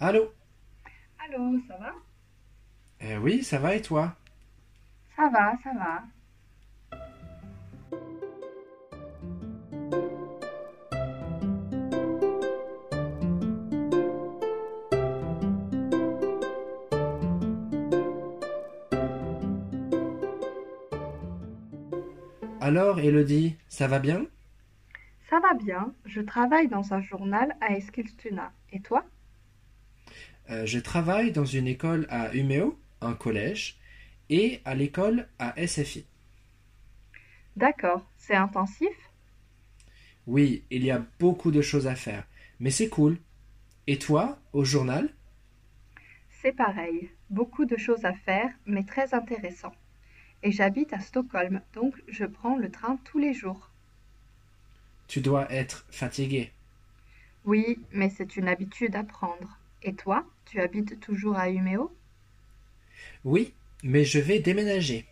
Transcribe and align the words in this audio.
Allô? 0.00 0.32
Allô, 1.18 1.58
ça 1.68 1.76
va? 1.76 1.94
Euh, 3.02 3.18
oui, 3.18 3.44
ça 3.44 3.58
va 3.58 3.74
et 3.74 3.82
toi? 3.82 4.14
Ça 5.16 5.28
va, 5.28 5.56
ça 5.62 5.72
va. 5.72 6.02
Alors, 22.60 22.98
Elodie, 22.98 23.56
ça 23.68 23.86
va 23.86 23.98
bien? 23.98 24.26
Ça 25.28 25.38
va 25.38 25.54
bien. 25.54 25.92
Je 26.06 26.20
travaille 26.20 26.66
dans 26.68 26.94
un 26.94 27.00
journal 27.00 27.54
à 27.60 27.76
Eskilstuna. 27.76 28.52
Et 28.72 28.80
toi? 28.80 29.04
Euh, 30.50 30.66
je 30.66 30.78
travaille 30.78 31.32
dans 31.32 31.44
une 31.44 31.66
école 31.66 32.06
à 32.10 32.34
Umeå, 32.34 32.78
un 33.00 33.14
collège, 33.14 33.76
et 34.30 34.60
à 34.64 34.74
l'école 34.74 35.28
à 35.38 35.54
SFI. 35.66 36.04
D'accord. 37.56 38.06
C'est 38.16 38.36
intensif? 38.36 39.10
Oui, 40.26 40.64
il 40.70 40.84
y 40.84 40.90
a 40.90 41.02
beaucoup 41.18 41.50
de 41.50 41.62
choses 41.62 41.86
à 41.86 41.94
faire, 41.94 42.26
mais 42.60 42.70
c'est 42.70 42.88
cool. 42.90 43.18
Et 43.86 43.98
toi, 43.98 44.38
au 44.52 44.64
journal? 44.64 45.10
C'est 46.28 46.52
pareil. 46.52 47.10
Beaucoup 47.30 47.64
de 47.64 47.78
choses 47.78 48.04
à 48.04 48.12
faire, 48.12 48.50
mais 48.66 48.84
très 48.84 49.14
intéressant. 49.14 49.74
Et 50.42 50.52
j'habite 50.52 50.92
à 50.92 51.00
Stockholm, 51.00 51.62
donc 51.74 51.94
je 52.08 52.24
prends 52.26 52.56
le 52.56 52.70
train 52.70 52.98
tous 53.04 53.18
les 53.18 53.34
jours. 53.34 53.70
Tu 55.06 55.22
dois 55.22 55.50
être 55.50 55.86
fatigué. 55.90 56.52
Oui, 57.44 57.78
mais 57.92 58.10
c'est 58.10 58.36
une 58.36 58.48
habitude 58.48 58.96
à 58.96 59.04
prendre. 59.04 59.58
Et 59.82 59.94
toi, 59.94 60.26
tu 60.46 60.60
habites 60.60 61.00
toujours 61.00 61.36
à 61.36 61.50
Umeå? 61.50 61.94
Oui, 63.24 63.54
mais 63.82 64.04
je 64.04 64.18
vais 64.18 64.40
déménager. 64.40 65.06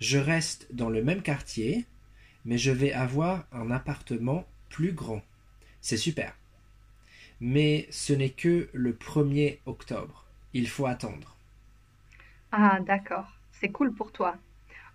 Je 0.00 0.18
reste 0.18 0.66
dans 0.72 0.90
le 0.90 1.02
même 1.02 1.22
quartier, 1.22 1.86
mais 2.44 2.58
je 2.58 2.70
vais 2.70 2.92
avoir 2.92 3.46
un 3.52 3.70
appartement 3.70 4.46
plus 4.68 4.92
grand. 4.92 5.22
C'est 5.80 5.96
super. 5.96 6.36
Mais 7.40 7.86
ce 7.90 8.12
n'est 8.12 8.30
que 8.30 8.68
le 8.72 8.92
1er 8.92 9.58
octobre. 9.66 10.24
Il 10.52 10.68
faut 10.68 10.86
attendre. 10.86 11.36
Ah, 12.52 12.80
d'accord. 12.80 13.30
C'est 13.52 13.70
cool 13.70 13.92
pour 13.92 14.12
toi. 14.12 14.36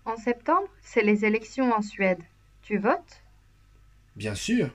En 0.04 0.16
septembre, 0.16 0.68
c'est 0.82 1.02
les 1.02 1.24
élections 1.24 1.72
en 1.72 1.82
Suède. 1.82 2.22
Tu 2.62 2.78
votes? 2.78 3.22
Bien 4.16 4.34
sûr. 4.34 4.70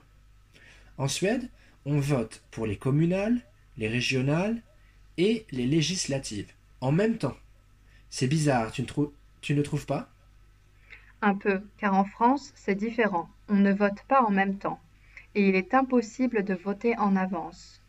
En 0.96 1.08
Suède, 1.08 1.48
on 1.84 2.00
vote 2.00 2.42
pour 2.50 2.66
les 2.66 2.76
communales, 2.76 3.40
les 3.76 3.88
régionales 3.88 4.62
et 5.18 5.46
les 5.52 5.66
législatives 5.66 6.52
en 6.80 6.92
même 6.92 7.18
temps. 7.18 7.36
C'est 8.10 8.28
bizarre, 8.28 8.72
tu 8.72 8.82
ne, 8.82 8.88
trou- 8.88 9.12
tu 9.42 9.54
ne 9.54 9.62
trouves 9.62 9.86
pas? 9.86 10.10
Un 11.22 11.36
peu, 11.36 11.62
car 11.76 11.94
en 11.94 12.02
France, 12.04 12.50
c'est 12.56 12.74
différent. 12.74 13.28
On 13.48 13.54
ne 13.54 13.72
vote 13.72 14.02
pas 14.08 14.20
en 14.24 14.32
même 14.32 14.58
temps. 14.58 14.80
Et 15.36 15.48
il 15.48 15.54
est 15.54 15.72
impossible 15.74 16.42
de 16.44 16.54
voter 16.54 16.98
en 16.98 17.14
avance. 17.14 17.80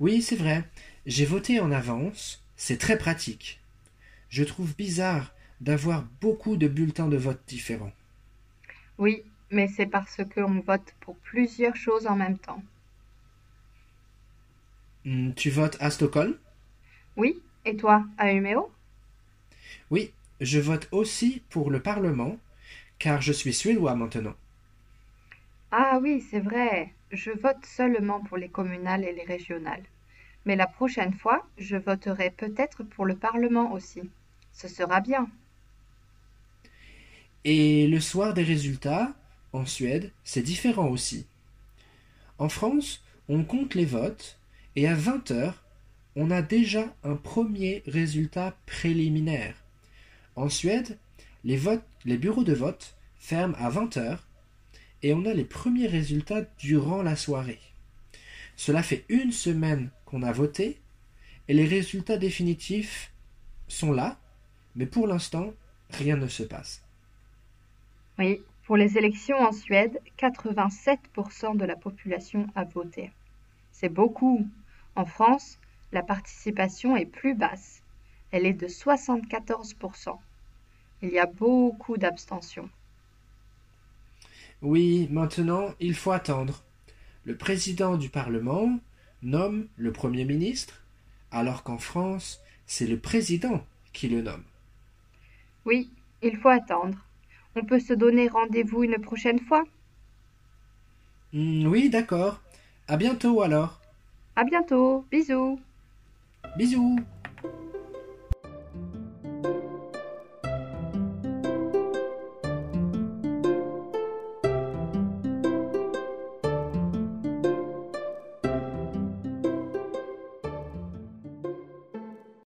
Oui, 0.00 0.22
c'est 0.22 0.36
vrai. 0.36 0.64
J'ai 1.06 1.24
voté 1.24 1.60
en 1.60 1.70
avance. 1.70 2.42
C'est 2.56 2.78
très 2.78 2.98
pratique. 2.98 3.60
Je 4.30 4.44
trouve 4.44 4.76
bizarre 4.76 5.34
d'avoir 5.60 6.06
beaucoup 6.20 6.56
de 6.58 6.68
bulletins 6.68 7.08
de 7.08 7.16
vote 7.18 7.40
différents. 7.48 7.92
Oui, 8.98 9.22
mais 9.50 9.66
c'est 9.66 9.86
parce 9.86 10.20
qu'on 10.34 10.60
vote 10.60 10.94
pour 11.00 11.16
plusieurs 11.16 11.74
choses 11.74 12.06
en 12.06 12.16
même 12.16 12.36
temps. 12.38 12.62
Hmm, 15.08 15.32
Tu 15.34 15.50
votes 15.50 15.76
à 15.80 15.90
Stockholm? 15.90 16.36
Oui, 17.16 17.42
et 17.66 17.76
toi, 17.76 18.06
à 18.16 18.32
Umeå? 18.32 18.70
Oui, 19.90 20.12
je 20.40 20.58
vote 20.58 20.88
aussi 20.92 21.42
pour 21.50 21.70
le 21.70 21.80
Parlement, 21.82 22.38
car 22.98 23.22
je 23.22 23.32
suis 23.32 23.54
suédois 23.54 23.94
maintenant. 23.96 24.34
Ah 25.70 25.98
oui, 26.02 26.20
c'est 26.20 26.40
vrai. 26.40 26.94
Je 27.10 27.30
vote 27.30 27.64
seulement 27.64 28.20
pour 28.22 28.36
les 28.36 28.50
communales 28.50 29.02
et 29.06 29.14
les 29.14 29.24
régionales. 29.24 29.84
Mais 30.46 30.56
la 30.56 30.66
prochaine 30.66 31.14
fois, 31.14 31.46
je 31.58 31.76
voterai 31.76 32.30
peut-être 32.30 32.82
pour 32.84 33.06
le 33.06 33.16
Parlement 33.16 33.72
aussi. 33.72 34.02
Ce 34.52 34.68
sera 34.68 35.00
bien. 35.00 35.28
Et 37.44 37.88
le 37.88 37.98
soir 38.00 38.32
des 38.34 38.44
résultats, 38.44 39.12
en 39.52 39.66
Suède, 39.66 40.12
c'est 40.24 40.42
différent 40.42 40.88
aussi. 40.88 41.26
En 42.38 42.48
France, 42.48 43.04
on 43.28 43.44
compte 43.44 43.74
les 43.76 43.84
votes, 43.84 44.38
et 44.76 44.86
à 44.86 44.94
20 44.94 45.30
heures, 45.30 45.64
on 46.16 46.30
a 46.30 46.42
déjà 46.42 46.94
un 47.04 47.16
premier 47.16 47.82
résultat 47.86 48.56
préliminaire. 48.66 49.54
En 50.36 50.48
Suède, 50.48 50.98
les, 51.44 51.58
bureaux 52.16 52.44
de 52.44 52.52
vote 52.52 52.96
ferment 53.18 53.54
à 53.58 53.70
20 53.70 53.96
heures, 53.96 54.26
et 55.02 55.14
on 55.14 55.26
a 55.26 55.34
les 55.34 55.44
premiers 55.44 55.86
résultats 55.86 56.42
durant 56.58 57.02
la 57.02 57.16
soirée. 57.16 57.60
Cela 58.56 58.82
fait 58.82 59.04
une 59.08 59.32
semaine 59.32 59.90
qu'on 60.04 60.22
a 60.22 60.32
voté, 60.32 60.80
et 61.46 61.54
les 61.54 61.66
résultats 61.66 62.18
définitifs 62.18 63.12
sont 63.68 63.92
là, 63.92 64.18
mais 64.74 64.86
pour 64.86 65.06
l'instant, 65.06 65.52
rien 65.90 66.16
ne 66.16 66.28
se 66.28 66.42
passe. 66.42 66.82
Oui, 68.18 68.42
pour 68.66 68.76
les 68.76 68.98
élections 68.98 69.38
en 69.38 69.52
Suède, 69.52 70.00
87% 70.18 71.56
de 71.56 71.64
la 71.64 71.76
population 71.76 72.48
a 72.54 72.64
voté. 72.64 73.10
C'est 73.80 73.88
beaucoup. 73.88 74.44
En 74.96 75.04
France, 75.04 75.56
la 75.92 76.02
participation 76.02 76.96
est 76.96 77.06
plus 77.06 77.34
basse. 77.36 77.80
Elle 78.32 78.44
est 78.44 78.52
de 78.52 78.66
74%. 78.66 80.18
Il 81.00 81.10
y 81.10 81.20
a 81.20 81.26
beaucoup 81.26 81.96
d'abstentions. 81.96 82.68
Oui, 84.62 85.06
maintenant, 85.12 85.74
il 85.78 85.94
faut 85.94 86.10
attendre. 86.10 86.64
Le 87.24 87.36
président 87.36 87.96
du 87.96 88.08
Parlement 88.08 88.80
nomme 89.22 89.68
le 89.76 89.92
Premier 89.92 90.24
ministre, 90.24 90.82
alors 91.30 91.62
qu'en 91.62 91.78
France, 91.78 92.40
c'est 92.66 92.88
le 92.88 92.98
président 92.98 93.64
qui 93.92 94.08
le 94.08 94.22
nomme. 94.22 94.42
Oui, 95.64 95.88
il 96.20 96.36
faut 96.36 96.48
attendre. 96.48 96.98
On 97.54 97.64
peut 97.64 97.78
se 97.78 97.92
donner 97.92 98.26
rendez-vous 98.26 98.82
une 98.82 98.98
prochaine 99.00 99.38
fois? 99.38 99.62
Hmm, 101.32 101.66
oui, 101.66 101.88
d'accord. 101.90 102.40
À 102.90 102.96
bientôt 102.96 103.42
alors. 103.42 103.78
À 104.34 104.44
bientôt. 104.44 105.04
Bisous. 105.10 105.60
Bisous. 106.56 106.98